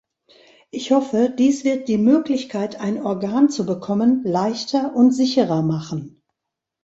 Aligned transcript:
Ich 0.71 0.89
hoffe, 0.91 1.29
dies 1.37 1.63
wird 1.63 1.87
die 1.87 1.99
Möglichkeit, 1.99 2.79
ein 2.79 3.05
Organ 3.05 3.49
zu 3.51 3.67
bekommen, 3.67 4.23
leichter 4.25 4.95
und 4.95 5.11
sicherer 5.11 5.61
machen. 5.61 6.23